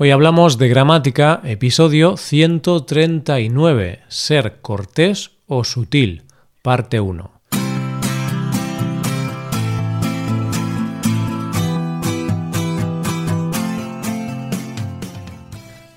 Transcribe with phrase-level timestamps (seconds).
[0.00, 6.22] Hoy hablamos de gramática, episodio 139, ser cortés o sutil,
[6.62, 7.32] parte 1.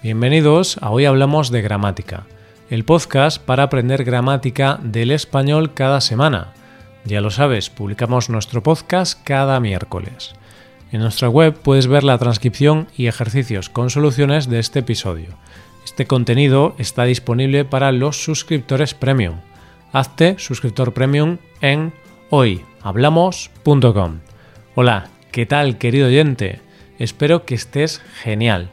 [0.02, 2.26] Bienvenidos a Hoy Hablamos de Gramática,
[2.72, 6.54] el podcast para aprender gramática del español cada semana.
[7.06, 10.34] Ya lo sabes, publicamos nuestro podcast cada miércoles.
[10.92, 15.30] En nuestra web puedes ver la transcripción y ejercicios con soluciones de este episodio.
[15.86, 19.36] Este contenido está disponible para los suscriptores premium.
[19.94, 21.94] Hazte suscriptor premium en
[22.30, 24.20] hoyhablamos.com.
[24.76, 26.59] Hola, ¿qué tal querido oyente?
[27.00, 28.70] Espero que estés genial.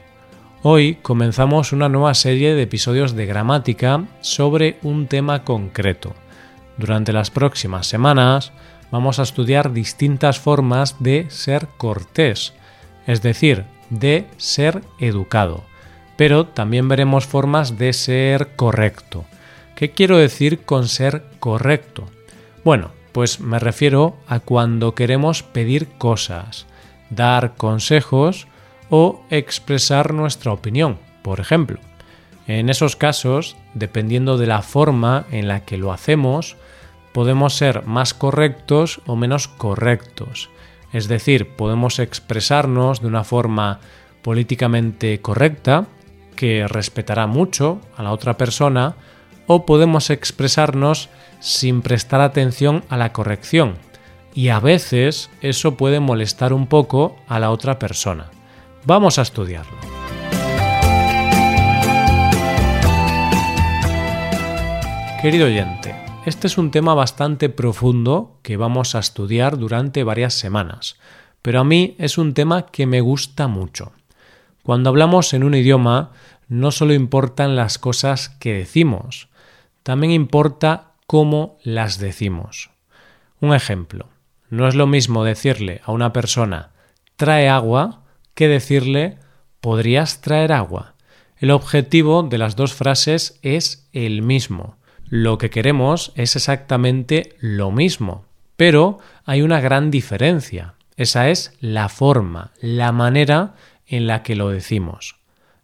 [0.63, 6.15] Hoy comenzamos una nueva serie de episodios de gramática sobre un tema concreto.
[6.79, 8.53] Durante las próximas semanas
[8.91, 12.55] vamos a estudiar distintas formas de ser cortés,
[13.07, 15.65] es decir, de ser educado.
[16.17, 19.25] Pero también veremos formas de ser correcto.
[19.77, 22.09] ¿Qué quiero decir con ser correcto?
[22.65, 26.67] Bueno, pues me refiero a cuando queremos pedir cosas,
[27.11, 28.49] dar consejos
[28.91, 31.79] o expresar nuestra opinión, por ejemplo.
[32.47, 36.57] En esos casos, dependiendo de la forma en la que lo hacemos,
[37.19, 40.51] podemos ser más correctos o menos correctos.
[40.93, 43.81] Es decir, podemos expresarnos de una forma
[44.23, 45.87] políticamente correcta,
[46.37, 48.95] que respetará mucho a la otra persona,
[49.49, 51.09] o podemos expresarnos
[51.41, 53.79] sin prestar atención a la corrección,
[54.33, 58.31] y a veces eso puede molestar un poco a la otra persona.
[58.85, 59.77] Vamos a estudiarlo.
[65.21, 70.97] Querido oyente, este es un tema bastante profundo que vamos a estudiar durante varias semanas,
[71.43, 73.93] pero a mí es un tema que me gusta mucho.
[74.63, 76.13] Cuando hablamos en un idioma,
[76.49, 79.29] no solo importan las cosas que decimos,
[79.83, 82.71] también importa cómo las decimos.
[83.41, 84.09] Un ejemplo,
[84.51, 86.71] no es lo mismo decirle a una persona
[87.19, 89.19] trae agua que decirle
[89.61, 90.95] podrías traer agua.
[91.37, 94.78] El objetivo de las dos frases es el mismo.
[95.11, 98.27] Lo que queremos es exactamente lo mismo,
[98.57, 100.75] pero hay una gran diferencia.
[100.97, 103.55] Esa es la forma, la manera
[103.87, 105.17] en la que lo decimos.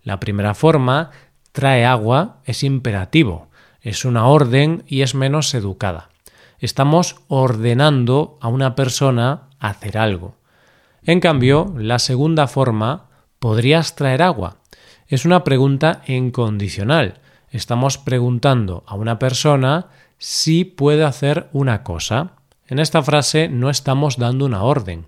[0.03, 1.11] La primera forma,
[1.53, 3.49] trae agua, es imperativo,
[3.83, 6.09] es una orden y es menos educada.
[6.59, 10.37] Estamos ordenando a una persona hacer algo.
[11.03, 14.57] En cambio, la segunda forma, ¿podrías traer agua?
[15.07, 17.21] Es una pregunta en condicional
[17.57, 19.89] estamos preguntando a una persona
[20.19, 22.33] si puede hacer una cosa.
[22.67, 25.07] En esta frase no estamos dando una orden,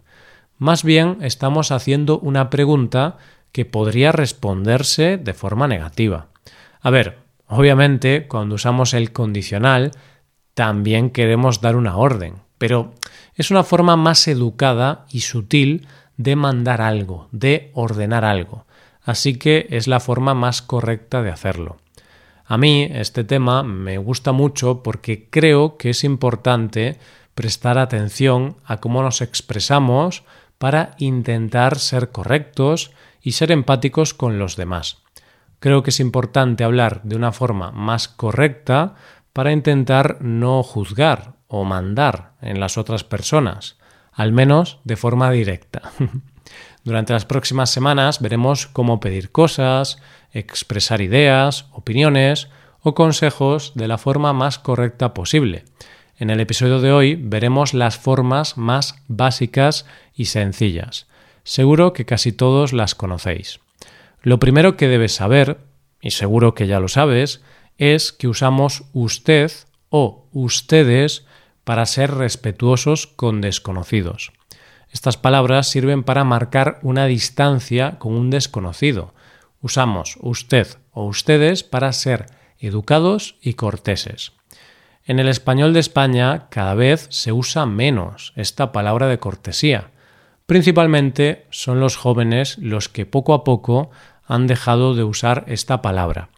[0.58, 3.18] más bien estamos haciendo una pregunta
[3.52, 6.28] que podría responderse de forma negativa.
[6.80, 9.90] A ver, obviamente cuando usamos el condicional
[10.54, 12.94] también queremos dar una orden, pero
[13.34, 15.86] es una forma más educada y sutil
[16.16, 18.66] de mandar algo, de ordenar algo.
[19.02, 21.76] Así que es la forma más correcta de hacerlo.
[22.46, 26.98] A mí este tema me gusta mucho porque creo que es importante
[27.34, 30.22] prestar atención a cómo nos expresamos
[30.58, 35.02] para intentar ser correctos y ser empáticos con los demás.
[35.58, 38.94] Creo que es importante hablar de una forma más correcta
[39.32, 43.76] para intentar no juzgar o mandar en las otras personas,
[44.12, 45.82] al menos de forma directa.
[46.84, 50.00] Durante las próximas semanas veremos cómo pedir cosas,
[50.38, 52.48] expresar ideas, opiniones
[52.82, 55.64] o consejos de la forma más correcta posible.
[56.18, 61.06] En el episodio de hoy veremos las formas más básicas y sencillas.
[61.42, 63.60] Seguro que casi todos las conocéis.
[64.22, 65.58] Lo primero que debes saber,
[66.00, 67.42] y seguro que ya lo sabes,
[67.78, 69.50] es que usamos usted
[69.90, 71.24] o ustedes
[71.64, 74.32] para ser respetuosos con desconocidos.
[74.90, 79.12] Estas palabras sirven para marcar una distancia con un desconocido,
[79.66, 82.26] Usamos usted o ustedes para ser
[82.60, 84.30] educados y corteses.
[85.04, 89.90] En el español de España cada vez se usa menos esta palabra de cortesía.
[90.46, 93.90] Principalmente son los jóvenes los que poco a poco
[94.24, 96.28] han dejado de usar esta palabra.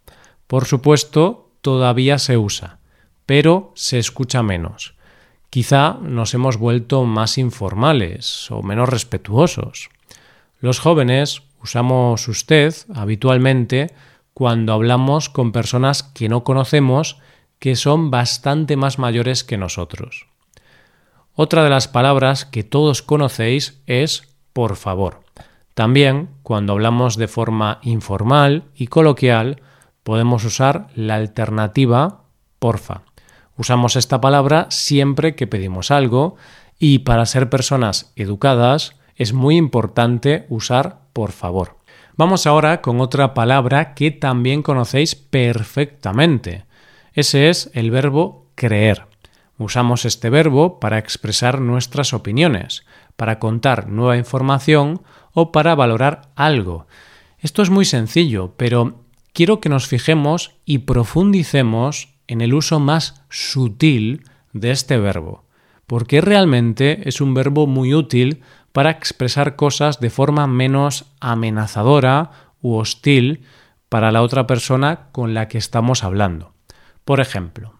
[0.46, 2.78] Por supuesto, todavía se usa,
[3.26, 4.94] pero se escucha menos.
[5.50, 9.90] Quizá nos hemos vuelto más informales o menos respetuosos.
[10.60, 13.92] Los jóvenes usamos usted habitualmente
[14.34, 17.18] cuando hablamos con personas que no conocemos
[17.58, 20.26] que son bastante más mayores que nosotros.
[21.34, 25.20] Otra de las palabras que todos conocéis es por favor.
[25.74, 29.62] También, cuando hablamos de forma informal y coloquial,
[30.02, 32.22] podemos usar la alternativa
[32.58, 33.02] porfa.
[33.56, 36.36] Usamos esta palabra siempre que pedimos algo
[36.78, 41.78] y para ser personas educadas es muy importante usar por favor.
[42.16, 46.64] Vamos ahora con otra palabra que también conocéis perfectamente.
[47.12, 49.06] Ese es el verbo creer.
[49.58, 52.84] Usamos este verbo para expresar nuestras opiniones,
[53.16, 56.86] para contar nueva información o para valorar algo.
[57.40, 59.00] Esto es muy sencillo, pero
[59.32, 64.22] quiero que nos fijemos y profundicemos en el uso más sutil
[64.52, 65.42] de este verbo,
[65.88, 68.40] porque realmente es un verbo muy útil
[68.72, 72.30] para expresar cosas de forma menos amenazadora
[72.60, 73.44] u hostil
[73.88, 76.52] para la otra persona con la que estamos hablando.
[77.04, 77.74] Por ejemplo,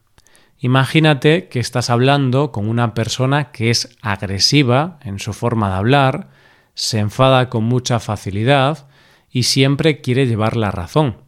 [0.58, 6.28] imagínate que estás hablando con una persona que es agresiva en su forma de hablar,
[6.74, 8.86] se enfada con mucha facilidad
[9.30, 11.18] y siempre quiere llevar la razón.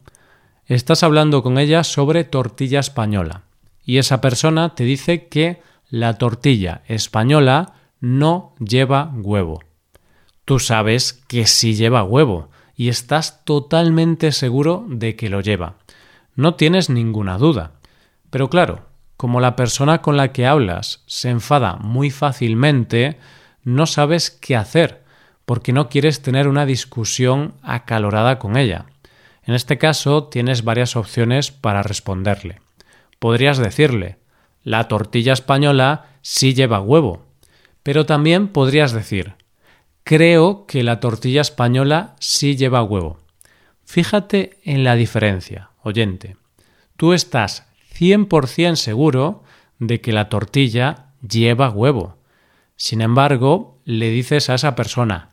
[0.65, 3.43] Estás hablando con ella sobre tortilla española
[3.83, 9.61] y esa persona te dice que la tortilla española no lleva huevo.
[10.43, 15.75] Tú sabes que sí lleva huevo y estás totalmente seguro de que lo lleva.
[16.35, 17.73] No tienes ninguna duda.
[18.29, 18.87] Pero claro,
[19.17, 23.19] como la persona con la que hablas se enfada muy fácilmente,
[23.63, 25.03] no sabes qué hacer
[25.45, 28.85] porque no quieres tener una discusión acalorada con ella.
[29.43, 32.61] En este caso tienes varias opciones para responderle.
[33.19, 34.17] Podrías decirle,
[34.63, 37.25] la tortilla española sí lleva huevo,
[37.83, 39.33] pero también podrías decir,
[40.03, 43.19] creo que la tortilla española sí lleva huevo.
[43.85, 46.37] Fíjate en la diferencia, oyente.
[46.97, 47.67] Tú estás
[47.97, 49.43] 100% seguro
[49.79, 52.17] de que la tortilla lleva huevo.
[52.75, 55.31] Sin embargo, le dices a esa persona,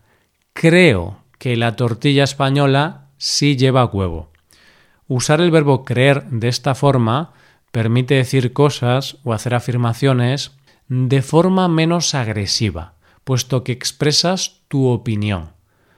[0.53, 4.31] creo que la tortilla española sí lleva huevo.
[5.07, 7.33] Usar el verbo creer de esta forma
[7.71, 10.58] permite decir cosas o hacer afirmaciones
[10.89, 12.95] de forma menos agresiva,
[13.25, 15.53] puesto que expresas tu opinión.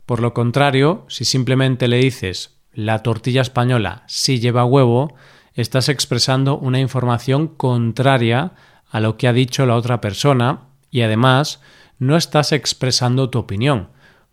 [0.04, 5.14] Por lo contrario, si simplemente le dices la tortilla española sí lleva huevo,
[5.54, 8.52] estás expresando una información contraria
[8.90, 11.60] a lo que ha dicho la otra persona y además
[11.98, 13.90] no estás expresando tu opinión,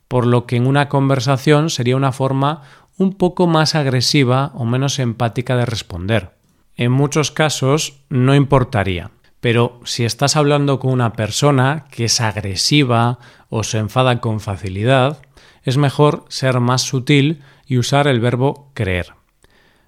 [0.07, 2.63] por lo que en una conversación sería una forma
[2.97, 6.31] un poco más agresiva o menos empática de responder.
[6.75, 13.19] En muchos casos no importaría, pero si estás hablando con una persona que es agresiva
[13.49, 15.19] o se enfada con facilidad,
[15.63, 19.13] es mejor ser más sutil y usar el verbo creer.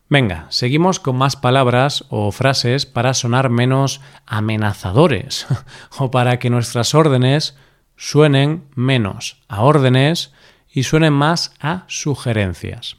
[0.10, 5.46] Venga, seguimos con más palabras o frases para sonar menos amenazadores
[5.98, 7.56] o para que nuestras órdenes
[7.96, 10.34] suenen menos a órdenes
[10.72, 12.98] y suenen más a sugerencias.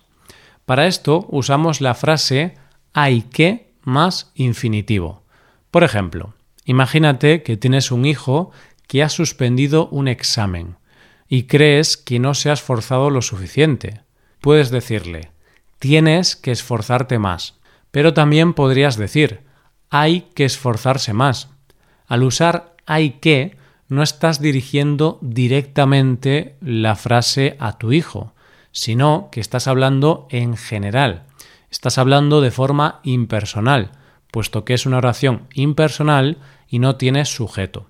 [0.67, 2.57] Para esto usamos la frase
[2.93, 5.25] hay que más infinitivo.
[5.71, 6.35] Por ejemplo,
[6.65, 8.51] imagínate que tienes un hijo
[8.87, 10.77] que ha suspendido un examen
[11.29, 14.01] y crees que no se ha esforzado lo suficiente.
[14.41, 15.31] Puedes decirle,
[15.79, 17.61] tienes que esforzarte más,
[17.91, 19.43] pero también podrías decir,
[19.91, 21.51] hay que esforzarse más.
[22.07, 23.57] Al usar hay que,
[23.89, 28.35] no estás dirigiendo directamente la frase a tu hijo,
[28.73, 31.27] sino que estás hablando en general.
[31.71, 33.93] Estás hablando de forma impersonal,
[34.31, 37.87] puesto que es una oración impersonal y no tiene sujeto.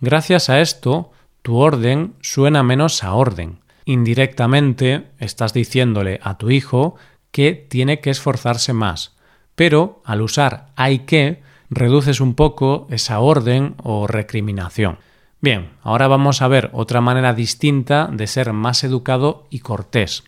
[0.00, 3.60] Gracias a esto, tu orden suena menos a orden.
[3.84, 6.96] Indirectamente estás diciéndole a tu hijo
[7.30, 9.16] que tiene que esforzarse más,
[9.54, 14.98] pero al usar hay que, reduces un poco esa orden o recriminación.
[15.40, 20.22] Bien, ahora vamos a ver otra manera distinta de ser más educado y cortés.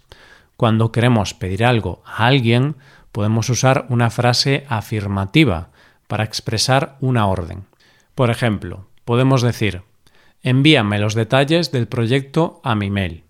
[0.56, 2.76] Cuando queremos pedir algo a alguien,
[3.14, 5.68] podemos usar una frase afirmativa
[6.08, 7.62] para expresar una orden.
[8.16, 9.82] Por ejemplo, podemos decir
[10.42, 13.22] envíame los detalles del proyecto a mi mail.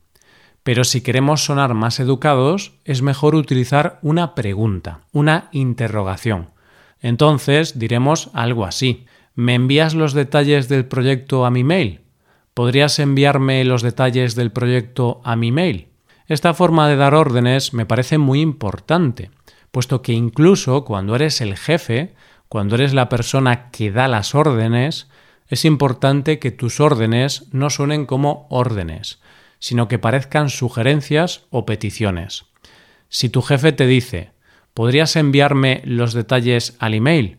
[0.62, 6.48] Pero si queremos sonar más educados, es mejor utilizar una pregunta, una interrogación.
[7.02, 9.04] Entonces diremos algo así.
[9.34, 12.00] ¿Me envías los detalles del proyecto a mi mail?
[12.54, 15.88] ¿Podrías enviarme los detalles del proyecto a mi mail?
[16.26, 19.30] Esta forma de dar órdenes me parece muy importante,
[19.75, 22.14] puesto que incluso cuando eres el jefe,
[22.49, 25.09] cuando eres la persona que da las órdenes,
[25.49, 29.21] es importante que tus órdenes no suenen como órdenes,
[29.59, 32.47] sino que parezcan sugerencias o peticiones.
[33.09, 34.31] Si tu jefe te dice,
[34.75, 37.38] ¿podrías enviarme los detalles al email?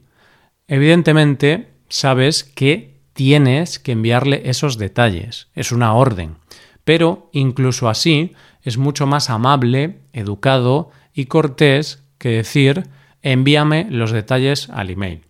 [0.68, 5.48] Evidentemente, sabes que tienes que enviarle esos detalles.
[5.56, 6.36] Es una orden.
[6.84, 12.88] pero incluso así es mucho más amable, educado y cortés que decir
[13.22, 15.22] envíame los detalles al email.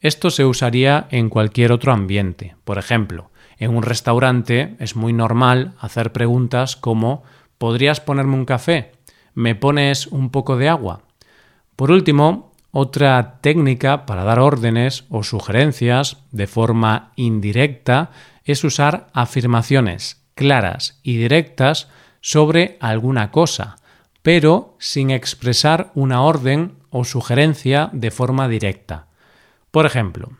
[0.00, 2.56] Esto se usaría en cualquier otro ambiente.
[2.64, 7.22] Por ejemplo, en un restaurante es muy normal hacer preguntas como
[7.58, 8.92] ¿podrías ponerme un café?
[9.34, 11.02] ¿Me pones un poco de agua?
[11.76, 18.10] Por último, otra técnica para dar órdenes o sugerencias de forma indirecta
[18.44, 21.88] es usar afirmaciones claras y directas
[22.22, 23.76] sobre alguna cosa,
[24.22, 29.08] pero sin expresar una orden o sugerencia de forma directa.
[29.70, 30.30] Por ejemplo,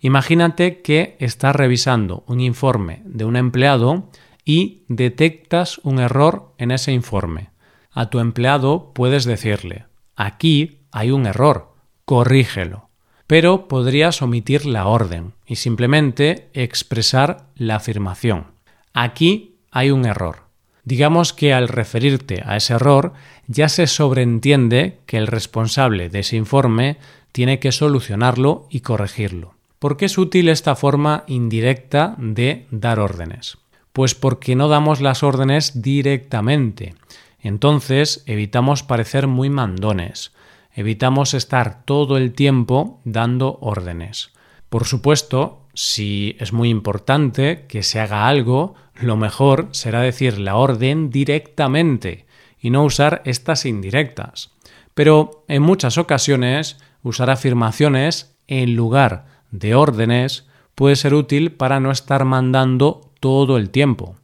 [0.00, 4.08] imagínate que estás revisando un informe de un empleado
[4.44, 7.50] y detectas un error en ese informe.
[7.90, 9.86] A tu empleado puedes decirle,
[10.16, 11.74] aquí hay un error,
[12.04, 12.90] corrígelo.
[13.26, 18.48] Pero podrías omitir la orden y simplemente expresar la afirmación.
[18.92, 20.43] Aquí hay un error.
[20.84, 23.14] Digamos que al referirte a ese error
[23.46, 26.98] ya se sobreentiende que el responsable de ese informe
[27.32, 29.54] tiene que solucionarlo y corregirlo.
[29.78, 33.58] ¿Por qué es útil esta forma indirecta de dar órdenes?
[33.92, 36.94] Pues porque no damos las órdenes directamente.
[37.40, 40.32] Entonces evitamos parecer muy mandones,
[40.74, 44.33] evitamos estar todo el tiempo dando órdenes.
[44.74, 50.56] Por supuesto, si es muy importante que se haga algo, lo mejor será decir la
[50.56, 52.26] orden directamente
[52.58, 54.50] y no usar estas indirectas.
[54.92, 61.92] Pero en muchas ocasiones usar afirmaciones en lugar de órdenes puede ser útil para no
[61.92, 64.16] estar mandando todo el tiempo.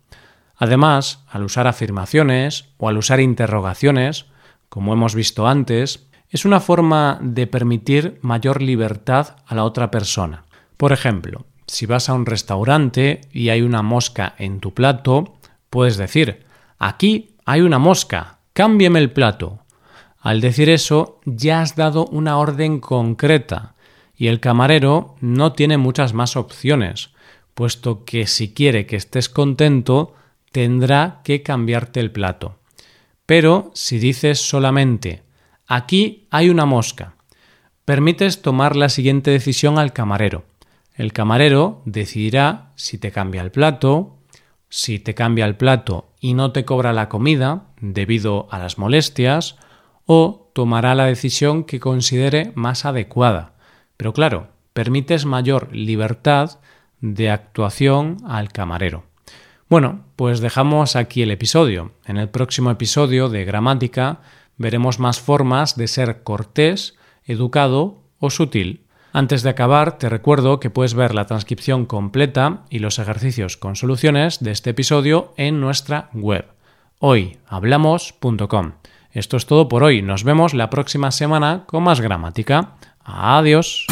[0.57, 4.27] Además, al usar afirmaciones o al usar interrogaciones,
[4.69, 10.45] como hemos visto antes, es una forma de permitir mayor libertad a la otra persona.
[10.77, 15.37] Por ejemplo, si vas a un restaurante y hay una mosca en tu plato,
[15.71, 16.47] puedes decir,
[16.79, 19.59] aquí hay una mosca, cámbiame el plato.
[20.21, 23.75] Al decir eso, ya has dado una orden concreta
[24.17, 27.11] y el camarero no tiene muchas más opciones,
[27.55, 30.15] puesto que si quiere que estés contento,
[30.53, 32.59] tendrá que cambiarte el plato.
[33.27, 35.23] Pero si dices solamente
[35.73, 37.15] Aquí hay una mosca.
[37.85, 40.43] Permites tomar la siguiente decisión al camarero.
[40.97, 44.17] El camarero decidirá si te cambia el plato,
[44.69, 49.59] si te cambia el plato y no te cobra la comida debido a las molestias,
[50.07, 53.53] o tomará la decisión que considere más adecuada.
[53.97, 56.59] Pero claro, permites mayor libertad
[57.01, 59.05] de actuación al camarero.
[59.69, 61.93] Bueno, pues dejamos aquí el episodio.
[62.07, 64.19] En el próximo episodio de gramática
[64.61, 68.87] veremos más formas de ser cortés, educado o sutil.
[69.13, 73.75] Antes de acabar, te recuerdo que puedes ver la transcripción completa y los ejercicios con
[73.75, 76.47] soluciones de este episodio en nuestra web
[77.01, 78.73] hoyhablamos.com.
[79.13, 80.03] Esto es todo por hoy.
[80.03, 82.77] Nos vemos la próxima semana con más gramática.
[83.03, 83.87] Adiós.